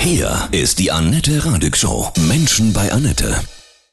[0.00, 2.10] Hier ist die Annette Radig Show.
[2.26, 3.38] Menschen bei Annette.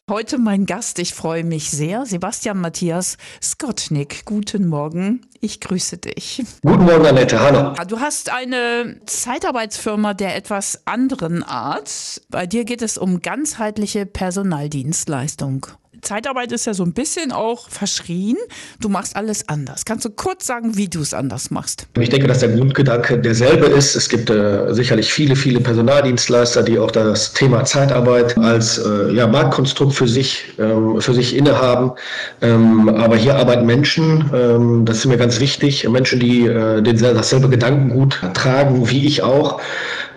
[0.09, 4.23] Heute mein Gast, ich freue mich sehr, Sebastian Matthias Skottnick.
[4.23, 6.45] Guten Morgen, ich grüße dich.
[6.61, 7.73] Guten Morgen, Annette, hallo.
[7.89, 12.21] Du hast eine Zeitarbeitsfirma der etwas anderen Art.
[12.29, 15.67] Bei dir geht es um ganzheitliche Personaldienstleistung.
[16.01, 18.37] Zeitarbeit ist ja so ein bisschen auch verschrien.
[18.79, 19.85] Du machst alles anders.
[19.85, 21.87] Kannst du kurz sagen, wie du es anders machst?
[21.99, 23.95] Ich denke, dass der Grundgedanke derselbe ist.
[23.95, 29.27] Es gibt äh, sicherlich viele, viele Personaldienstleister, die auch das Thema Zeitarbeit als äh, ja,
[29.27, 31.91] Marktkonstrukt für sich, ähm, für sich innehaben.
[32.41, 36.97] Ähm, aber hier arbeiten Menschen, ähm, das ist mir ganz wichtig, Menschen, die äh, den,
[36.97, 39.59] dasselbe Gedankengut tragen, wie ich auch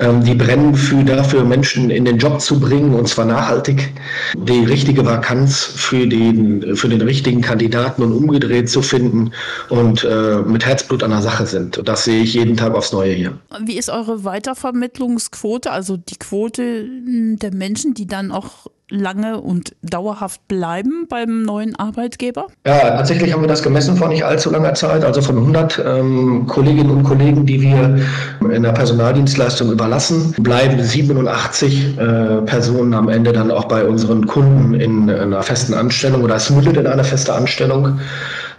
[0.01, 3.93] ähm, die brennen für dafür, Menschen in den Job zu bringen und zwar nachhaltig,
[4.35, 9.33] die richtige Vakanz für den, für den richtigen Kandidaten und umgedreht zu finden
[9.69, 11.79] und äh, mit Herzblut an der Sache sind.
[11.79, 13.39] Und das sehe ich jeden Tag aufs Neue hier.
[13.65, 20.47] Wie ist eure Weitervermittlungsquote, also die Quote der Menschen, die dann auch lange und dauerhaft
[20.49, 22.49] bleiben beim neuen Arbeitgeber?
[22.67, 25.05] Ja, tatsächlich haben wir das gemessen vor nicht allzu langer Zeit.
[25.05, 27.99] Also von 100 ähm, Kolleginnen und Kollegen, die wir
[28.51, 34.75] in der Personaldienstleistung überlassen, bleiben 87 äh, Personen am Ende dann auch bei unseren Kunden
[34.75, 38.01] in, in einer festen Anstellung oder es mündet in eine feste Anstellung.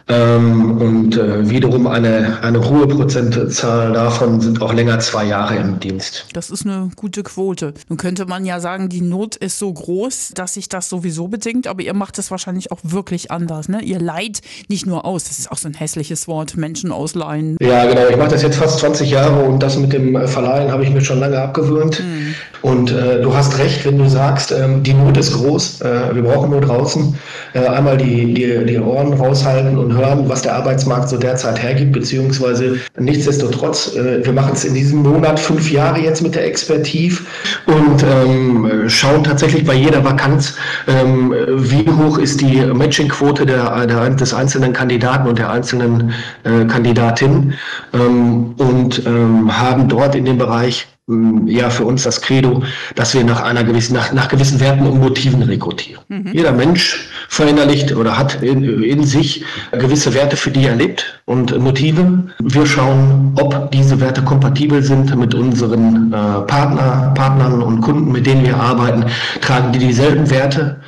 [0.07, 5.79] Ähm, und äh, wiederum eine, eine hohe Prozentzahl davon sind auch länger zwei Jahre im
[5.79, 6.25] Dienst.
[6.33, 7.73] Das ist eine gute Quote.
[7.89, 11.67] Nun könnte man ja sagen, die Not ist so groß, dass sich das sowieso bedingt,
[11.67, 13.69] aber ihr macht es wahrscheinlich auch wirklich anders.
[13.69, 13.81] Ne?
[13.81, 17.57] Ihr leiht nicht nur aus, das ist auch so ein hässliches Wort, Menschen ausleihen.
[17.61, 18.07] Ja, genau.
[18.09, 21.01] Ich mache das jetzt fast 20 Jahre und das mit dem Verleihen habe ich mir
[21.01, 21.99] schon lange abgewöhnt.
[21.99, 22.35] Mhm.
[22.61, 26.21] Und äh, du hast recht, wenn du sagst, ähm, die Not ist groß, äh, wir
[26.21, 27.17] brauchen nur draußen
[27.53, 31.93] äh, einmal die, die, die Ohren raushalten und hören, was der Arbeitsmarkt so derzeit hergibt,
[31.93, 37.25] beziehungsweise nichtsdestotrotz, äh, wir machen es in diesem Monat fünf Jahre jetzt mit der Expertiv
[37.65, 40.55] und ähm, schauen tatsächlich bei jeder Vakanz,
[40.87, 46.13] ähm, wie hoch ist die Matchingquote der, der, des einzelnen Kandidaten und der einzelnen
[46.43, 47.53] äh, Kandidatin
[47.93, 52.63] ähm, und ähm, haben dort in dem Bereich ähm, ja für uns das Credo,
[52.95, 56.03] dass wir nach einer gewissen, nach, nach gewissen Werten und Motiven rekrutieren.
[56.07, 56.31] Mhm.
[56.33, 61.57] Jeder Mensch verinnerlicht oder hat in, in sich gewisse Werte, für die er lebt und
[61.57, 62.25] Motive.
[62.39, 68.25] Wir schauen, ob diese Werte kompatibel sind mit unseren äh, Partner, Partnern und Kunden, mit
[68.25, 69.05] denen wir arbeiten.
[69.39, 70.81] Tragen die dieselben Werte?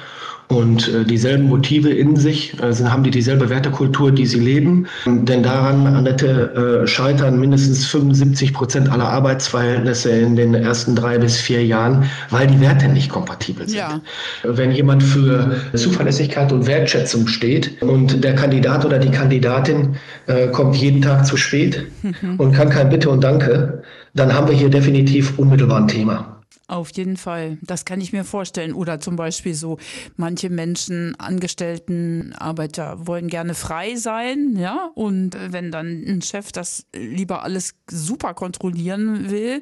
[0.54, 4.88] Und äh, dieselben Motive in sich, also haben die dieselbe Wertekultur, die sie leben.
[5.06, 11.38] Denn daran, Annette, äh, scheitern mindestens 75 Prozent aller Arbeitsverhältnisse in den ersten drei bis
[11.38, 13.78] vier Jahren, weil die Werte nicht kompatibel sind.
[13.78, 14.02] Ja.
[14.44, 19.96] Wenn jemand für Zuverlässigkeit und Wertschätzung steht und der Kandidat oder die Kandidatin
[20.28, 22.36] äh, kommt jeden Tag zu spät mhm.
[22.38, 26.33] und kann kein Bitte und Danke, dann haben wir hier definitiv unmittelbar ein Thema.
[26.68, 28.74] Auf jeden Fall, das kann ich mir vorstellen.
[28.74, 29.78] Oder zum Beispiel so,
[30.16, 34.90] manche Menschen, Angestellten, Arbeiter wollen gerne frei sein, ja.
[34.96, 39.62] Und wenn dann ein Chef das lieber alles super kontrollieren will,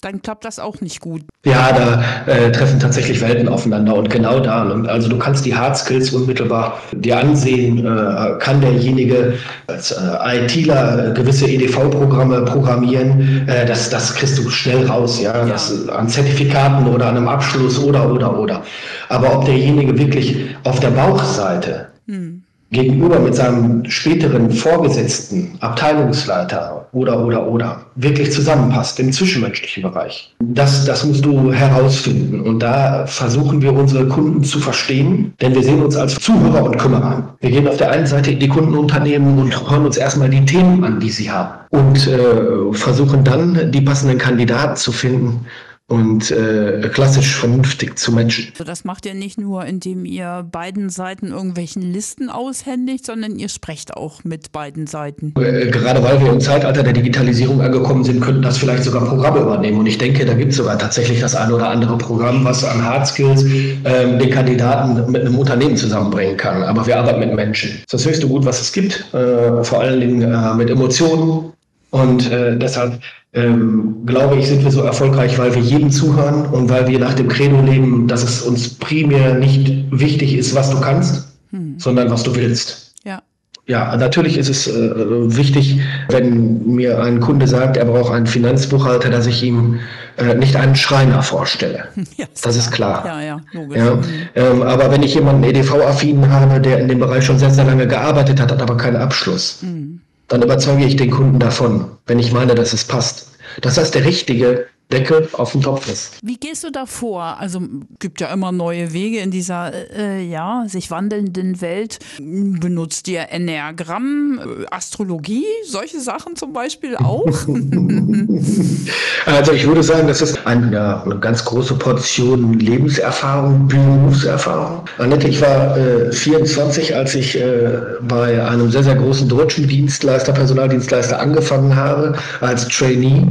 [0.00, 1.22] dann klappt das auch nicht gut.
[1.44, 4.64] Ja, da äh, treffen tatsächlich Welten aufeinander und genau da.
[4.64, 4.88] Ne?
[4.88, 7.84] Also du kannst die Hard Skills unmittelbar dir ansehen.
[7.84, 9.34] Äh, kann derjenige
[9.66, 13.48] als äh, ITler gewisse EDV-Programme programmieren?
[13.48, 15.44] Äh, das, das kriegst du schnell raus, ja, ja.
[15.46, 18.62] Das, an Zertifikaten oder an einem Abschluss oder oder oder.
[19.08, 27.24] Aber ob derjenige wirklich auf der Bauchseite hm gegenüber mit seinem späteren Vorgesetzten, Abteilungsleiter oder,
[27.24, 30.34] oder, oder wirklich zusammenpasst im zwischenmenschlichen Bereich.
[30.40, 32.40] Das, das musst du herausfinden.
[32.40, 36.78] Und da versuchen wir unsere Kunden zu verstehen, denn wir sehen uns als Zuhörer und
[36.78, 37.36] Kümmerer.
[37.40, 40.84] Wir gehen auf der einen Seite in die Kundenunternehmen und hören uns erstmal die Themen
[40.84, 45.46] an, die sie haben und äh, versuchen dann die passenden Kandidaten zu finden,
[45.88, 48.48] und äh, klassisch vernünftig zu Menschen.
[48.52, 53.48] Also das macht ihr nicht nur, indem ihr beiden Seiten irgendwelchen Listen aushändigt, sondern ihr
[53.48, 55.32] sprecht auch mit beiden Seiten.
[55.40, 59.40] Äh, gerade weil wir im Zeitalter der Digitalisierung angekommen sind, könnten das vielleicht sogar Programme
[59.40, 59.78] übernehmen.
[59.78, 62.84] Und ich denke, da gibt es sogar tatsächlich das eine oder andere Programm, was an
[62.84, 66.64] Hard Skills äh, den Kandidaten mit einem Unternehmen zusammenbringen kann.
[66.64, 67.70] Aber wir arbeiten mit Menschen.
[67.70, 71.54] Das ist das höchste Gut, was es gibt, äh, vor allen Dingen äh, mit Emotionen.
[71.90, 73.00] Und äh, deshalb
[73.32, 77.14] ähm, glaube ich, sind wir so erfolgreich, weil wir jedem zuhören und weil wir nach
[77.14, 81.78] dem Credo leben, dass es uns primär nicht wichtig ist, was du kannst, hm.
[81.78, 82.94] sondern was du willst.
[83.04, 83.22] Ja.
[83.66, 89.10] Ja, natürlich ist es äh, wichtig, wenn mir ein Kunde sagt, er braucht einen Finanzbuchhalter,
[89.10, 89.78] dass ich ihm
[90.16, 91.84] äh, nicht einen Schreiner vorstelle.
[92.16, 93.04] Ja, das ist klar.
[93.04, 93.76] Ja, ja, logisch.
[93.76, 94.04] Ja, mhm.
[94.34, 97.86] ähm, aber wenn ich jemanden EDV-affinen habe, der in dem Bereich schon sehr, sehr lange
[97.86, 102.32] gearbeitet hat, hat aber keinen Abschluss, mhm dann überzeuge ich den Kunden davon, wenn ich
[102.32, 103.32] meine, dass es passt.
[103.62, 106.18] Dass das der richtige Deckel auf den Topf ist.
[106.22, 107.36] Wie gehst du da vor?
[107.38, 107.60] Also
[107.98, 111.98] gibt ja immer neue Wege in dieser äh, ja sich wandelnden Welt.
[112.18, 117.26] Benutzt ihr Enneagramm, äh, Astrologie, solche Sachen zum Beispiel auch?
[119.26, 124.84] also ich würde sagen, das ist eine, eine ganz große Portion Lebenserfahrung, Berufserfahrung.
[124.96, 130.32] Annette, ich war äh, 24, als ich äh, bei einem sehr, sehr großen deutschen Dienstleister,
[130.32, 133.26] Personaldienstleister angefangen habe als Trainee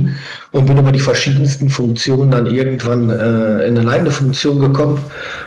[0.51, 4.99] und bin über die verschiedensten Funktionen dann irgendwann äh, in eine leitende Funktion gekommen.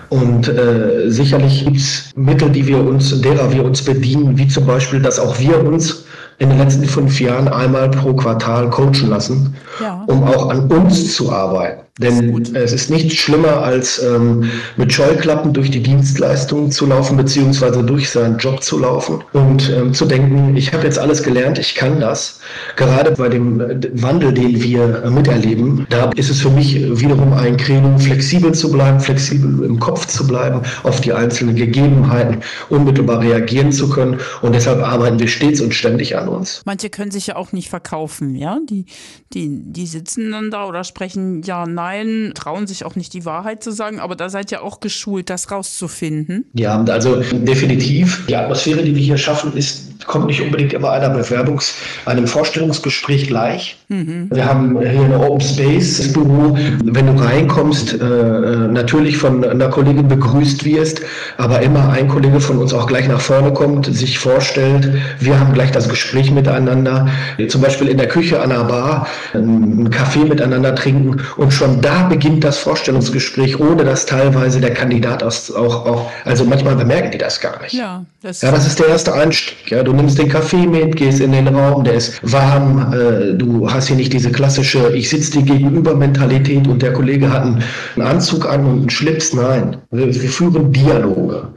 [0.08, 4.66] Und äh, sicherlich gibt es Mittel, die wir uns, derer wir uns bedienen, wie zum
[4.66, 6.04] Beispiel, dass auch wir uns
[6.38, 10.02] in den letzten fünf Jahren einmal pro Quartal coachen lassen, ja.
[10.06, 11.82] um auch an uns zu arbeiten.
[11.98, 17.82] Denn es ist nichts schlimmer, als ähm, mit Scheuklappen durch die Dienstleistungen zu laufen, beziehungsweise
[17.82, 21.74] durch seinen Job zu laufen und ähm, zu denken, ich habe jetzt alles gelernt, ich
[21.74, 22.40] kann das.
[22.76, 27.34] Gerade bei dem äh, Wandel, den wir äh, miterleben, da ist es für mich wiederum
[27.34, 32.38] ein Credo, flexibel zu bleiben, flexibel im Kopf zu bleiben, auf die einzelnen Gegebenheiten
[32.70, 34.18] unmittelbar reagieren zu können.
[34.40, 36.62] Und deshalb arbeiten wir stets und ständig an uns.
[36.64, 38.58] Manche können sich ja auch nicht verkaufen, ja?
[38.70, 38.86] Die,
[39.34, 43.24] die, die sitzen dann da oder sprechen ja, nein Nein, trauen sich auch nicht die
[43.24, 46.44] Wahrheit zu sagen, aber da seid ihr auch geschult, das rauszufinden.
[46.52, 48.26] Ja, also definitiv.
[48.28, 51.74] Die Atmosphäre, die wir hier schaffen, ist, kommt nicht unbedingt immer einer Bewerbungs-,
[52.06, 53.76] einem Vorstellungsgespräch gleich.
[53.88, 54.28] Mhm.
[54.30, 56.56] Wir haben hier eine Open Space Büro.
[56.84, 61.02] Wenn du reinkommst, äh, äh, natürlich von einer Kollegin begrüßt wirst,
[61.38, 64.92] aber immer ein Kollege von uns auch gleich nach vorne kommt, sich vorstellt.
[65.18, 67.08] Wir haben gleich das Gespräch miteinander.
[67.48, 72.04] Zum Beispiel in der Küche an der Bar einen Kaffee miteinander trinken und schon da
[72.08, 77.40] beginnt das Vorstellungsgespräch, ohne dass teilweise der Kandidat auch, auch also manchmal bemerken die das
[77.40, 77.72] gar nicht.
[77.72, 79.70] Ja, das, ja, das ist der erste Einstieg.
[79.70, 83.68] Ja, du nimmst den Kaffee mit, gehst in den Raum, der ist warm, äh, du
[83.68, 87.64] hast hier nicht diese klassische, ich sitze dir gegenüber Mentalität und der Kollege hat einen,
[87.96, 89.32] einen Anzug an und einen Schlips.
[89.34, 91.48] Nein, wir, wir führen Dialoge,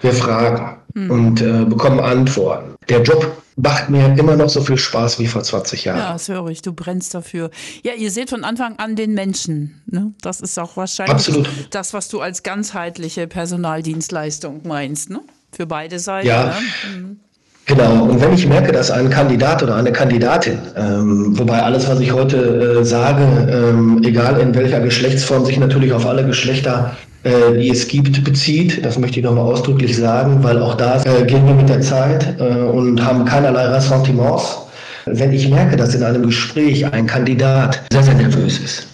[0.00, 1.10] wir fragen hm.
[1.10, 2.74] und äh, bekommen Antworten.
[2.88, 5.98] Der Job macht mir immer noch so viel Spaß wie vor 20 Jahren.
[5.98, 6.62] Ja, das höre ich.
[6.62, 7.50] Du brennst dafür.
[7.82, 9.82] Ja, ihr seht von Anfang an den Menschen.
[9.86, 10.14] Ne?
[10.22, 11.48] Das ist auch wahrscheinlich Absolut.
[11.70, 15.20] das, was du als ganzheitliche Personaldienstleistung meinst, ne?
[15.54, 16.28] Für beide Seiten.
[16.28, 16.46] Ja.
[16.46, 16.54] Ne?
[16.96, 17.20] Mhm.
[17.66, 22.00] Genau, und wenn ich merke, dass ein Kandidat oder eine Kandidatin, ähm, wobei alles, was
[22.00, 27.56] ich heute äh, sage, ähm, egal in welcher Geschlechtsform, sich natürlich auf alle Geschlechter äh,
[27.56, 28.84] die es gibt, bezieht.
[28.84, 32.34] Das möchte ich nochmal ausdrücklich sagen, weil auch da äh, gehen wir mit der Zeit
[32.40, 34.58] äh, und haben keinerlei Ressentiments.
[35.06, 38.88] Wenn ich merke, dass in einem Gespräch ein Kandidat sehr, sehr nervös ist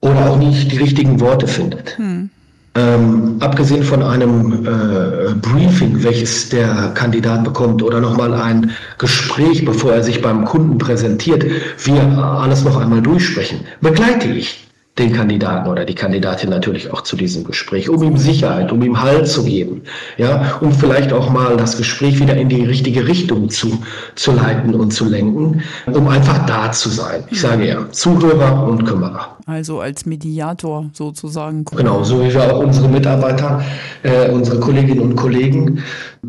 [0.00, 2.30] oder auch nicht die richtigen Worte findet, hm.
[2.74, 9.92] Ähm, abgesehen von einem äh, Briefing, welches der Kandidat bekommt, oder nochmal ein Gespräch, bevor
[9.92, 11.44] er sich beim Kunden präsentiert,
[11.84, 17.16] wir alles noch einmal durchsprechen, begleite ich den Kandidaten oder die Kandidatin natürlich auch zu
[17.16, 19.82] diesem Gespräch, um ihm Sicherheit, um ihm Halt zu geben,
[20.18, 23.82] ja, um vielleicht auch mal das Gespräch wieder in die richtige Richtung zu,
[24.16, 27.24] zu leiten und zu lenken, um einfach da zu sein.
[27.30, 29.38] Ich sage ja, Zuhörer und Kümmerer.
[29.46, 31.64] Also als Mediator sozusagen.
[31.64, 33.64] Genau, so wie wir auch unsere Mitarbeiter,
[34.02, 35.82] äh, unsere Kolleginnen und Kollegen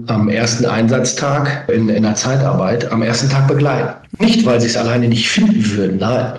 [0.07, 3.93] am ersten Einsatztag in, in der Zeitarbeit am ersten Tag begleiten.
[4.19, 6.33] Nicht, weil sie es alleine nicht finden würden, nein,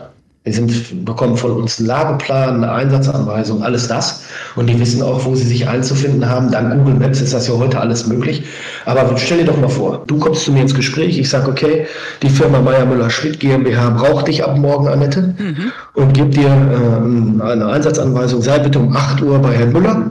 [0.44, 4.24] wir sind, bekommen von uns einen Lageplan, eine Einsatzanweisung, alles das.
[4.56, 6.50] Und die wissen auch, wo sie sich einzufinden haben.
[6.50, 8.44] Dank Google Maps ist das ja heute alles möglich.
[8.84, 11.86] Aber stell dir doch mal vor, du kommst zu mir ins Gespräch, ich sage, okay,
[12.20, 15.72] die Firma Meier Müller Schmidt GmbH braucht dich ab morgen, Annette, mhm.
[15.94, 20.10] und gibt dir äh, eine Einsatzanweisung, sei bitte um 8 Uhr bei Herrn Müller,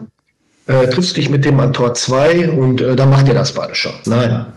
[0.66, 3.76] äh, triffst dich mit dem an Tor 2 und äh, dann macht ihr das beide
[3.76, 3.94] schon.
[4.06, 4.48] Nein.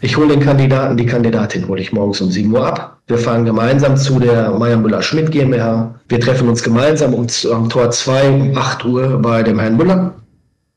[0.00, 2.93] Ich hole den Kandidaten, die Kandidatin hole ich morgens um 7 Uhr ab.
[3.06, 5.94] Wir fahren gemeinsam zu der Meier Müller Schmidt GmbH.
[6.08, 10.14] Wir treffen uns gemeinsam um, am Tor 2 um 8 Uhr bei dem Herrn Müller.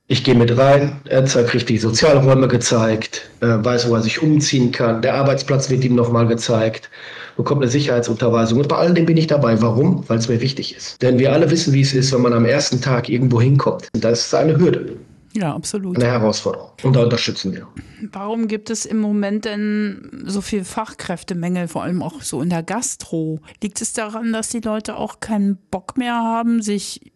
[0.10, 5.02] Ich gehe mit rein, er kriegt die Sozialräume gezeigt, weiß, wo er sich umziehen kann.
[5.02, 6.90] Der Arbeitsplatz wird ihm nochmal gezeigt,
[7.38, 8.60] bekommt eine Sicherheitsunterweisung.
[8.60, 9.62] Und bei all dem bin ich dabei.
[9.62, 10.04] Warum?
[10.08, 11.02] Weil es mir wichtig ist.
[11.02, 13.88] Denn wir alle wissen, wie es ist, wenn man am ersten Tag irgendwo hinkommt.
[13.94, 14.98] Das ist eine Hürde.
[15.38, 15.98] Ja, absolut.
[15.98, 16.72] Eine Herausforderung.
[16.82, 17.68] Und da unterstützen wir.
[18.12, 22.64] Warum gibt es im Moment denn so viel Fachkräftemängel, vor allem auch so in der
[22.64, 23.40] Gastro?
[23.62, 27.12] Liegt es daran, dass die Leute auch keinen Bock mehr haben, sich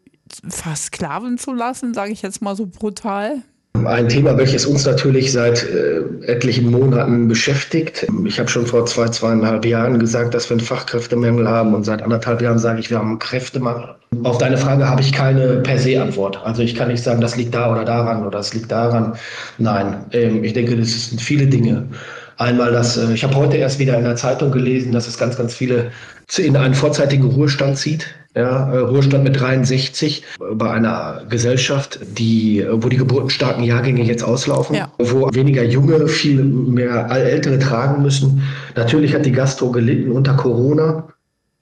[0.47, 3.41] versklaven zu lassen, sage ich jetzt mal so brutal?
[3.73, 8.05] Ein Thema, welches uns natürlich seit äh, etlichen Monaten beschäftigt.
[8.25, 12.01] Ich habe schon vor zwei, zweieinhalb Jahren gesagt, dass wir einen Fachkräftemangel haben und seit
[12.01, 13.95] anderthalb Jahren sage ich, wir haben einen Kräftemangel.
[14.23, 16.39] Auf deine Frage habe ich keine per se Antwort.
[16.43, 19.15] Also ich kann nicht sagen, das liegt da oder daran oder das liegt daran.
[19.57, 21.87] Nein, ähm, ich denke, das sind viele Dinge.
[22.37, 25.37] Einmal das, äh, ich habe heute erst wieder in der Zeitung gelesen, dass es ganz,
[25.37, 25.91] ganz viele
[26.37, 28.07] in einen vorzeitigen Ruhestand zieht.
[28.33, 30.23] Ja, äh, Ruhestand mit 63
[30.53, 34.89] bei einer Gesellschaft, die, wo die geburtenstarken Jahrgänge jetzt auslaufen, ja.
[34.97, 38.43] wo weniger Junge viel mehr Ältere tragen müssen.
[38.75, 41.09] Natürlich hat die Gastro gelitten unter Corona.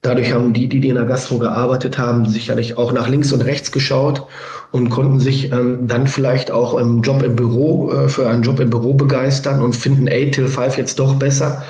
[0.02, 3.72] Dadurch haben die, die in der Gastro gearbeitet haben, sicherlich auch nach links und rechts
[3.72, 4.26] geschaut
[4.70, 8.60] und konnten sich ähm, dann vielleicht auch im Job im Büro äh, für einen Job
[8.60, 11.64] im Büro begeistern und finden 8 till 5 jetzt doch besser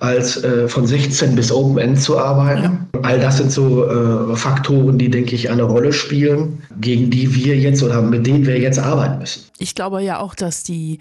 [0.00, 2.86] als äh, von 16 bis Open End zu arbeiten.
[2.94, 3.00] Ja.
[3.02, 7.56] All das sind so äh, Faktoren, die, denke ich, eine Rolle spielen, gegen die wir
[7.56, 9.44] jetzt oder mit denen wir jetzt arbeiten müssen.
[9.58, 10.98] Ich glaube ja auch, dass die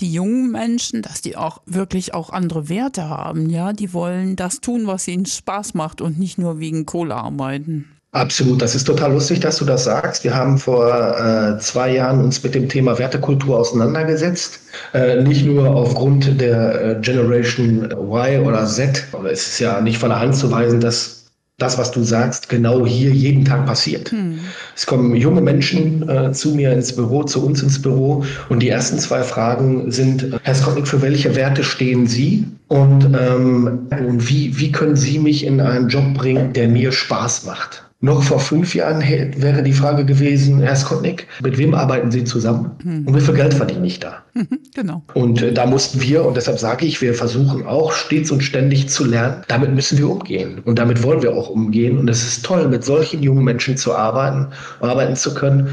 [0.00, 4.60] die jungen Menschen, dass die auch wirklich auch andere Werte haben, ja, die wollen das
[4.60, 7.91] tun, was ihnen Spaß macht und nicht nur wegen Kohle arbeiten.
[8.14, 10.22] Absolut, das ist total lustig, dass du das sagst.
[10.22, 14.60] Wir haben vor äh, zwei Jahren uns mit dem Thema Wertekultur auseinandergesetzt.
[14.92, 19.02] Äh, nicht nur aufgrund der äh, Generation Y oder Z.
[19.30, 21.24] Es ist ja nicht von der Hand zu weisen, dass
[21.56, 24.10] das, was du sagst, genau hier jeden Tag passiert.
[24.10, 24.40] Hm.
[24.76, 28.68] Es kommen junge Menschen äh, zu mir ins Büro, zu uns ins Büro und die
[28.68, 32.46] ersten zwei Fragen sind, Herr Skotnik, für welche Werte stehen Sie?
[32.68, 37.84] Und, ähm, wie, wie können Sie mich in einen Job bringen, der mir Spaß macht?
[38.04, 42.72] Noch vor fünf Jahren wäre die Frage gewesen, Herr Skotnik, mit wem arbeiten Sie zusammen
[42.82, 43.06] mhm.
[43.06, 44.24] und wie viel Geld verdiene ich da?
[44.34, 45.04] Mhm, genau.
[45.14, 48.88] Und äh, da mussten wir, und deshalb sage ich, wir versuchen auch stets und ständig
[48.88, 51.96] zu lernen, damit müssen wir umgehen und damit wollen wir auch umgehen.
[51.96, 54.48] Und es ist toll, mit solchen jungen Menschen zu arbeiten,
[54.80, 55.68] arbeiten zu können.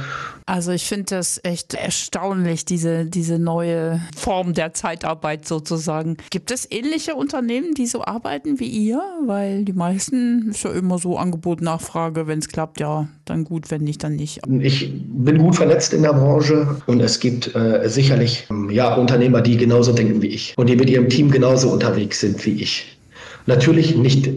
[0.50, 6.18] Also ich finde das echt erstaunlich, diese, diese neue Form der Zeitarbeit sozusagen.
[6.32, 9.00] Gibt es ähnliche Unternehmen, die so arbeiten wie ihr?
[9.28, 13.70] Weil die meisten ist ja immer so Angebot, Nachfrage, wenn es klappt, ja, dann gut,
[13.70, 14.42] wenn nicht, dann nicht.
[14.60, 19.56] Ich bin gut vernetzt in der Branche und es gibt äh, sicherlich ja, Unternehmer, die
[19.56, 22.98] genauso denken wie ich und die mit ihrem Team genauso unterwegs sind wie ich.
[23.46, 24.32] Natürlich nicht,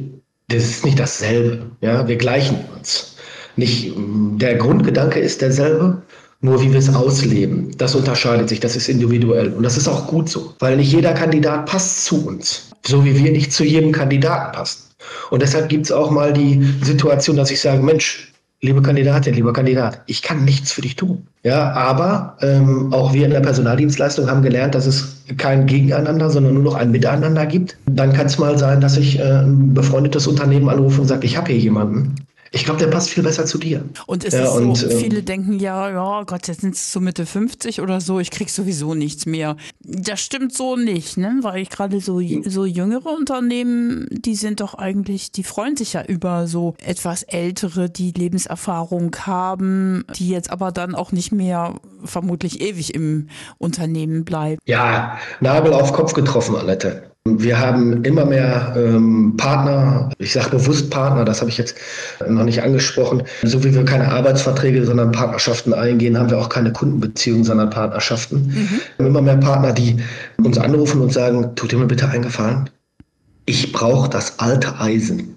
[0.49, 1.71] das ist nicht dasselbe.
[1.81, 3.12] Ja, wir gleichen uns.
[3.57, 6.03] Nicht, der Grundgedanke ist derselbe,
[6.41, 7.71] nur wie wir es ausleben.
[7.79, 9.53] Das unterscheidet sich, das ist individuell.
[9.53, 13.17] Und das ist auch gut so, weil nicht jeder Kandidat passt zu uns, so wie
[13.17, 14.83] wir nicht zu jedem Kandidaten passen.
[15.31, 19.53] Und deshalb gibt es auch mal die Situation, dass ich sage, Mensch, liebe Kandidatin, lieber
[19.53, 21.27] Kandidat, ich kann nichts für dich tun.
[21.43, 26.55] Ja, aber ähm, auch wir in der Personaldienstleistung haben gelernt, dass es kein Gegeneinander, sondern
[26.55, 27.77] nur noch ein Miteinander gibt.
[27.87, 31.37] Dann kann es mal sein, dass ich äh, ein befreundetes Unternehmen anrufe und sage, ich
[31.37, 32.15] habe hier jemanden,
[32.55, 33.83] ich glaube, der passt viel besser zu dir.
[34.07, 36.93] Und es ja, ist und, so, ähm, viele denken ja, ja Gott, jetzt sind es
[36.93, 39.57] so Mitte 50 oder so, ich krieg sowieso nichts mehr.
[39.81, 41.39] Das stimmt so nicht, ne?
[41.41, 46.05] Weil ich gerade so, so jüngere Unternehmen, die sind doch eigentlich, die freuen sich ja
[46.05, 52.61] über so etwas ältere, die Lebenserfahrung haben, die jetzt aber dann auch nicht mehr vermutlich
[52.61, 54.61] ewig im Unternehmen bleiben.
[54.67, 57.12] Ja, Nagel auf Kopf getroffen, Annette.
[57.25, 61.77] Wir haben immer mehr ähm, Partner, ich sage bewusst Partner, das habe ich jetzt
[62.29, 63.23] noch nicht angesprochen.
[63.45, 68.47] So wie wir keine Arbeitsverträge, sondern Partnerschaften eingehen, haben wir auch keine Kundenbeziehungen, sondern Partnerschaften.
[68.47, 68.81] Mhm.
[68.97, 69.99] Wir haben immer mehr Partner, die
[70.43, 72.69] uns anrufen und sagen, tut dir mal bitte eingefallen,
[73.47, 75.37] ich brauche das alte Eisen.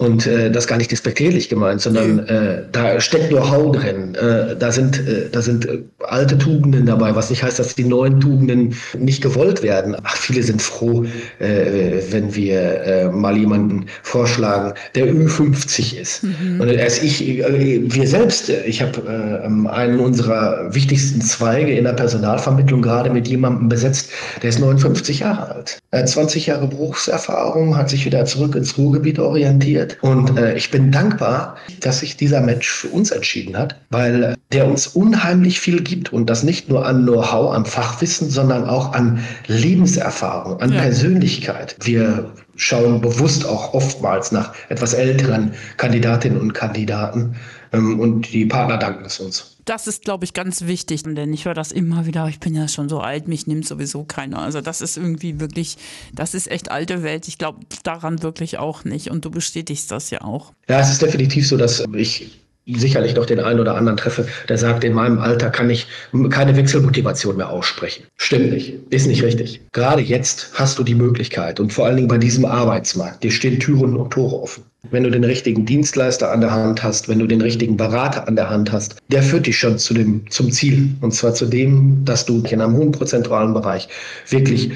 [0.00, 4.14] Und äh, das gar nicht despektierlich gemeint, sondern äh, da steckt nur Hau drin.
[4.14, 7.82] Äh, da sind, äh, da sind äh, alte Tugenden dabei, was nicht heißt, dass die
[7.82, 9.96] neuen Tugenden nicht gewollt werden.
[10.04, 11.04] Ach, viele sind froh,
[11.40, 16.22] äh, wenn wir äh, mal jemanden vorschlagen, der Ü50 ist.
[16.22, 16.60] Mhm.
[16.60, 21.82] Und als ich, äh, wir selbst, äh, ich habe äh, einen unserer wichtigsten Zweige in
[21.82, 24.10] der Personalvermittlung gerade mit jemandem besetzt,
[24.42, 25.78] der ist 59 Jahre alt.
[25.90, 30.02] Er hat 20 Jahre Berufserfahrung, hat sich wieder zurück ins Ruhrgebiet orientiert passiert.
[30.02, 34.34] Und äh, ich bin dankbar, dass sich dieser Mensch für uns entschieden hat, weil äh,
[34.52, 38.92] der uns unheimlich viel gibt und das nicht nur an Know-how, an Fachwissen, sondern auch
[38.92, 40.80] an Lebenserfahrung, an ja.
[40.80, 41.76] Persönlichkeit.
[41.82, 47.36] Wir schauen bewusst auch oftmals nach etwas älteren Kandidatinnen und Kandidaten
[47.72, 51.44] ähm, und die Partner danken es uns das ist, glaube ich, ganz wichtig, denn ich
[51.44, 54.38] höre das immer wieder, ich bin ja schon so alt, mich nimmt sowieso keiner.
[54.38, 55.76] Also das ist irgendwie wirklich,
[56.14, 57.28] das ist echt alte Welt.
[57.28, 60.52] Ich glaube daran wirklich auch nicht und du bestätigst das ja auch.
[60.68, 62.40] Ja, es ist definitiv so, dass ich
[62.76, 65.86] sicherlich noch den einen oder anderen treffe, der sagt, in meinem Alter kann ich
[66.30, 68.04] keine Wechselmotivation mehr aussprechen.
[68.16, 69.60] Stimmt nicht, ist nicht richtig.
[69.72, 73.58] Gerade jetzt hast du die Möglichkeit und vor allen Dingen bei diesem Arbeitsmarkt, dir stehen
[73.58, 74.64] Türen und Tore offen.
[74.90, 78.36] Wenn du den richtigen Dienstleister an der Hand hast, wenn du den richtigen Berater an
[78.36, 80.90] der Hand hast, der führt dich schon zu dem, zum Ziel.
[81.00, 83.88] Und zwar zu dem, dass du in einem hohen prozentualen Bereich
[84.28, 84.70] wirklich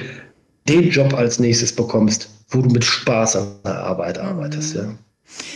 [0.68, 4.74] den Job als nächstes bekommst, wo du mit Spaß an der Arbeit arbeitest.
[4.74, 4.94] Ja.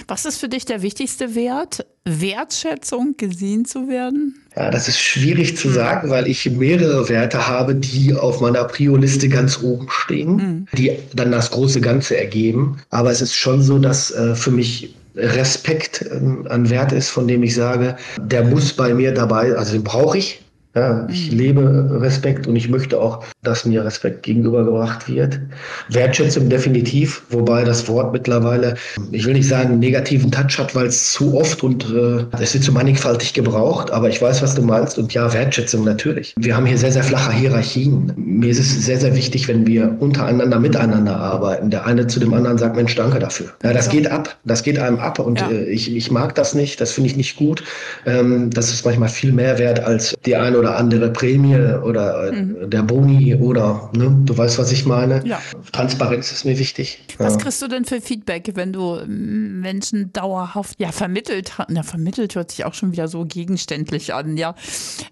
[0.09, 1.87] Was ist für dich der wichtigste Wert?
[2.05, 4.37] Wertschätzung, gesehen zu werden?
[4.57, 9.29] Ja, das ist schwierig zu sagen, weil ich mehrere Werte habe, die auf meiner Prio-Liste
[9.29, 10.67] ganz oben stehen, mhm.
[10.73, 12.79] die dann das große Ganze ergeben.
[12.91, 17.27] Aber es ist schon so, dass äh, für mich Respekt ähm, an Wert ist, von
[17.27, 20.43] dem ich sage, der muss bei mir dabei, also den brauche ich,
[20.75, 21.39] ja, ich mhm.
[21.39, 25.41] lebe Respekt und ich möchte auch, dass mir Respekt gegenübergebracht wird.
[25.89, 28.75] Wertschätzung definitiv, wobei das Wort mittlerweile,
[29.13, 32.53] ich will nicht sagen, einen negativen Touch hat, weil es zu oft und äh, es
[32.53, 36.35] wird zu mannigfaltig gebraucht, aber ich weiß, was du meinst und ja, Wertschätzung natürlich.
[36.37, 38.13] Wir haben hier sehr, sehr flache Hierarchien.
[38.17, 41.71] Mir ist es sehr, sehr wichtig, wenn wir untereinander miteinander arbeiten.
[41.71, 43.47] Der eine zu dem anderen sagt, Mensch, danke dafür.
[43.63, 45.51] Ja, das geht ab, das geht einem ab und ja.
[45.51, 47.65] äh, ich, ich mag das nicht, das finde ich nicht gut.
[48.05, 52.29] Ähm, das ist manchmal viel mehr wert als die eine oder oder andere Prämie oder
[52.29, 52.71] äh, mhm.
[52.71, 55.27] der Boni oder ne, du weißt, was ich meine.
[55.27, 55.41] Ja.
[55.73, 57.03] Transparenz ist mir wichtig.
[57.19, 57.41] Was ja.
[57.41, 61.71] kriegst du denn für Feedback, wenn du Menschen dauerhaft ja vermittelt hast?
[61.71, 64.55] Ja, vermittelt hört sich auch schon wieder so gegenständlich an, ja.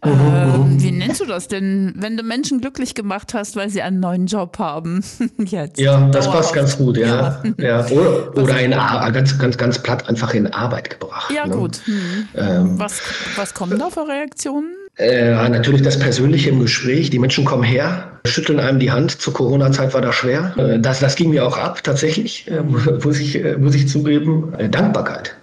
[0.04, 0.10] Mhm.
[0.12, 4.00] Ähm, wie nennst du das denn, wenn du Menschen glücklich gemacht hast, weil sie einen
[4.00, 5.04] neuen Job haben?
[5.38, 5.78] Jetzt.
[5.80, 7.42] Ja, das passt ganz gut, ja.
[7.58, 7.64] ja.
[7.64, 7.86] ja.
[7.94, 11.32] Oder, oder in ganz, ganz, ganz platt einfach in Arbeit gebracht.
[11.34, 11.56] Ja, ne?
[11.56, 11.76] gut.
[11.84, 12.28] Hm.
[12.34, 13.00] Ähm, was,
[13.36, 14.83] was kommen da für Reaktionen?
[14.96, 17.10] Äh, natürlich das Persönliche im Gespräch.
[17.10, 19.10] Die Menschen kommen her, schütteln einem die Hand.
[19.20, 20.54] Zur Corona-Zeit war das schwer.
[20.56, 22.60] Äh, das, das ging mir auch ab, tatsächlich, äh,
[23.04, 24.52] muss, ich, äh, muss ich zugeben.
[24.56, 25.34] Äh, Dankbarkeit.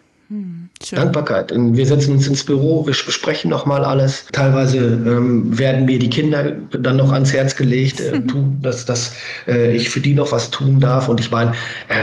[0.83, 0.97] Schön.
[0.97, 1.51] Dankbarkeit.
[1.51, 4.25] Und wir setzen uns ins Büro, wir besprechen nochmal alles.
[4.31, 9.13] Teilweise ähm, werden mir die Kinder dann noch ans Herz gelegt, äh, tu, dass, dass
[9.45, 11.07] ich für die noch was tun darf.
[11.07, 11.51] Und ich meine,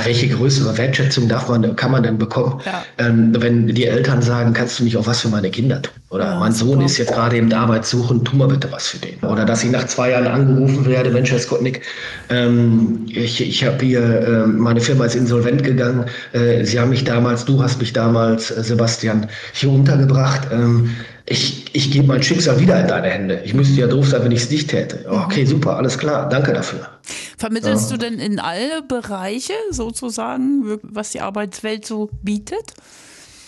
[0.05, 2.85] welche größere Wertschätzung darf man, kann man denn bekommen, ja.
[2.99, 5.95] ähm, wenn die Eltern sagen, kannst du nicht auch was für meine Kinder tun?
[6.11, 6.85] Oder ja, mein Sohn super.
[6.87, 9.21] ist jetzt gerade eben Arbeit suchen, tu mal bitte was für den.
[9.21, 11.83] Oder dass ich nach zwei Jahren angerufen werde, Mensch, Herr Skotnik,
[12.31, 17.05] ähm, ich, ich habe hier, äh, meine Firma ist insolvent gegangen, äh, Sie haben mich
[17.05, 20.49] damals, du hast mich damals äh, Sebastian, hier untergebracht.
[20.51, 20.97] Ähm,
[21.27, 23.43] ich, ich gebe mein Schicksal wieder in deine Hände.
[23.45, 25.05] Ich müsste ja doof sein, wenn ich es nicht täte.
[25.07, 26.89] Okay, super, alles klar, danke dafür.
[27.37, 27.99] Vermittelst ja.
[27.99, 32.73] du denn in alle Bereiche sozusagen, was die Arbeitswelt so bietet?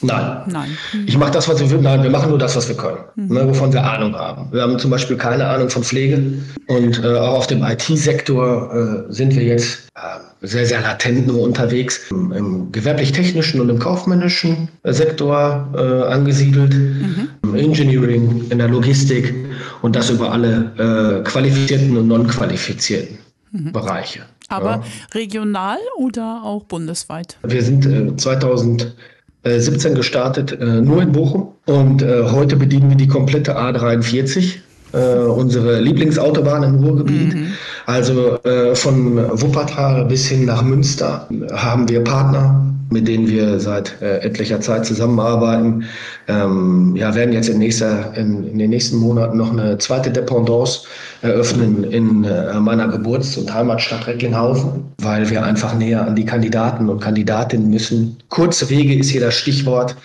[0.03, 0.43] Nein.
[0.47, 0.79] Nein.
[1.07, 1.79] Ich mache das, was wir.
[1.79, 3.35] Nein, wir machen nur das, was wir können, mhm.
[3.35, 4.49] ne, wovon wir Ahnung haben.
[4.51, 6.23] Wir haben zum Beispiel keine Ahnung von Pflege
[6.69, 11.43] und äh, auch auf dem IT-Sektor äh, sind wir jetzt äh, sehr, sehr latent nur
[11.43, 12.11] unterwegs.
[12.11, 17.29] Im, im gewerblich-technischen und im kaufmännischen äh, Sektor äh, angesiedelt, mhm.
[17.43, 19.35] im Engineering, in der Logistik
[19.83, 23.19] und das über alle äh, qualifizierten und non-qualifizierten
[23.53, 23.73] mhm.
[23.73, 24.21] Bereiche.
[24.49, 24.83] Aber ja.
[25.15, 27.37] regional oder auch bundesweit?
[27.45, 28.97] Wir sind 2000
[29.45, 31.49] 17 äh, gestartet, äh, nur in Bochum.
[31.67, 34.57] Und äh, heute bedienen wir die komplette A43,
[34.93, 37.33] unsere Lieblingsautobahn im Ruhrgebiet.
[37.33, 37.53] Mhm.
[37.87, 38.41] Also
[38.75, 44.85] von Wuppertal bis hin nach Münster haben wir Partner, mit denen wir seit etlicher Zeit
[44.85, 45.85] zusammenarbeiten.
[46.29, 50.81] Ähm, ja, werden jetzt in, nächster, in, in, den nächsten Monaten noch eine zweite Dependance
[51.23, 56.89] eröffnen in äh, meiner Geburts- und Heimatstadt Recklinghausen, weil wir einfach näher an die Kandidaten
[56.89, 58.17] und Kandidatinnen müssen.
[58.29, 59.97] Kurze Wege ist hier das Stichwort,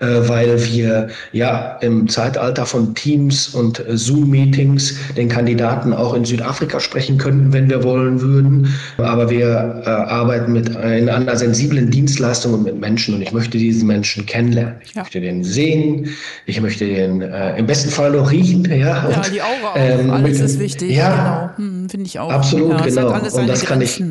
[0.00, 6.24] äh, weil wir ja im Zeitalter von Teams und äh, Zoom-Meetings den Kandidaten auch in
[6.24, 8.74] Südafrika sprechen könnten, wenn wir wollen würden.
[8.98, 13.58] Aber wir äh, arbeiten mit in einer sensiblen Dienstleistung und mit Menschen und ich möchte
[13.58, 14.76] diesen Menschen kennenlernen.
[14.84, 15.02] Ich ja.
[15.02, 16.08] möchte den sehen,
[16.46, 18.64] ich möchte den äh, im besten Fall noch riechen.
[18.64, 19.76] Ja, ja die Aura auch.
[19.76, 20.92] Ähm, alles ist wichtig.
[20.92, 21.68] Ja, genau.
[21.68, 22.30] Hm, Finde ich auch.
[22.30, 23.14] Absolut, ja, genau.
[23.14, 24.02] und das kann ich.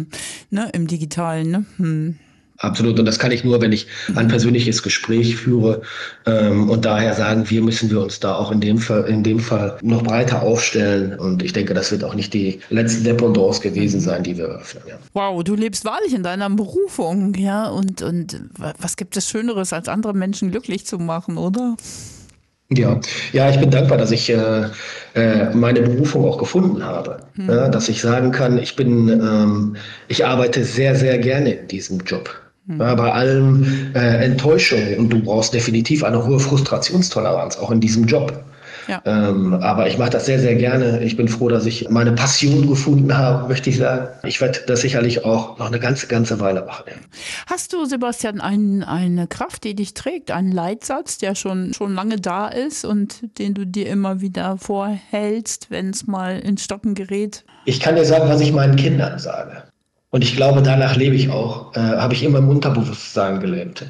[0.50, 1.52] Ne, Im Digitalen.
[1.52, 1.66] Ne?
[1.78, 2.16] Hm.
[2.60, 3.00] Absolut.
[3.00, 5.82] Und das kann ich nur, wenn ich ein persönliches Gespräch führe.
[6.26, 9.40] Ähm, und daher sagen wir, müssen wir uns da auch in dem, Fall, in dem
[9.40, 11.18] Fall noch breiter aufstellen.
[11.20, 14.84] Und ich denke, das wird auch nicht die letzte Dependance gewesen sein, die wir öffnen.
[14.88, 14.96] Ja.
[15.14, 17.68] Wow, du lebst wahrlich in deiner Berufung, ja.
[17.68, 21.76] Und, und was gibt es Schöneres, als andere Menschen glücklich zu machen, oder?
[22.70, 23.00] Ja,
[23.32, 24.66] ja, ich bin dankbar, dass ich äh,
[25.16, 27.20] äh, meine Berufung auch gefunden habe.
[27.36, 27.50] Mhm.
[27.50, 29.78] Ja, dass ich sagen kann, ich bin, ähm,
[30.10, 32.30] ich arbeite sehr, sehr gerne in diesem Job.
[32.68, 32.82] Mhm.
[32.82, 38.06] Ja, bei allem äh, Enttäuschung und du brauchst definitiv eine hohe Frustrationstoleranz auch in diesem
[38.06, 38.44] Job.
[38.88, 39.02] Ja.
[39.06, 41.04] Ähm, aber ich mache das sehr, sehr gerne.
[41.04, 44.08] Ich bin froh, dass ich meine Passion gefunden habe, möchte ich sagen.
[44.24, 46.84] Ich werde das sicherlich auch noch eine ganze, ganze Weile machen.
[46.88, 46.94] Ja.
[47.48, 52.18] Hast du, Sebastian, ein, eine Kraft, die dich trägt, einen Leitsatz, der schon, schon lange
[52.18, 57.44] da ist und den du dir immer wieder vorhältst, wenn es mal ins Stocken gerät?
[57.66, 59.64] Ich kann dir sagen, was ich meinen Kindern sage.
[60.10, 61.76] Und ich glaube, danach lebe ich auch.
[61.76, 63.86] Äh, habe ich immer im Unterbewusstsein gelebt.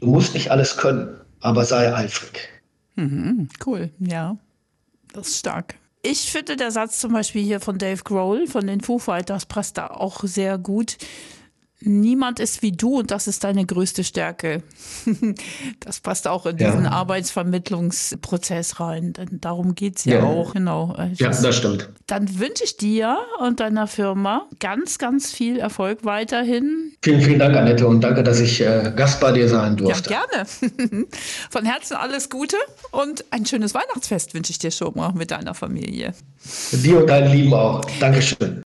[0.00, 2.48] Du musst nicht alles können, aber sei eifrig.
[2.96, 4.36] Mhm, cool, ja.
[5.12, 5.74] Das ist stark.
[6.02, 9.78] Ich finde der Satz zum Beispiel hier von Dave Grohl von den Foo Fighters passt
[9.78, 10.96] da auch sehr gut.
[11.84, 14.62] Niemand ist wie du und das ist deine größte Stärke.
[15.80, 16.90] das passt auch in diesen ja.
[16.90, 20.96] Arbeitsvermittlungsprozess rein, denn darum geht es ja, ja, auch, genau.
[21.14, 21.88] Ja, das stimmt.
[22.06, 26.92] Dann wünsche ich dir und deiner Firma ganz, ganz viel Erfolg weiterhin.
[27.02, 30.10] Vielen, vielen Dank, Annette, und danke, dass ich äh, Gast bei dir sein durfte.
[30.10, 30.46] Ja, gerne.
[31.50, 32.56] Von Herzen alles Gute
[32.90, 36.14] und ein schönes Weihnachtsfest wünsche ich dir schon mal mit deiner Familie.
[36.72, 37.82] Dir und deinen Lieben auch.
[38.00, 38.60] Dankeschön.